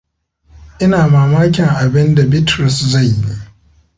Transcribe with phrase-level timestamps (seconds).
[0.83, 3.33] Ina mamakin abinda Bitrus zai yi.